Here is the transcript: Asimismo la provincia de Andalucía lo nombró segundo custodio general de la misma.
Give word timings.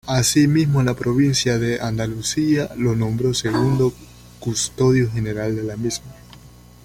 Asimismo 0.07 0.81
la 0.81 0.95
provincia 0.95 1.59
de 1.59 1.79
Andalucía 1.79 2.71
lo 2.75 2.95
nombró 2.95 3.35
segundo 3.35 3.93
custodio 4.39 5.11
general 5.11 5.55
de 5.55 5.61
la 5.61 5.75
misma. 5.77 6.07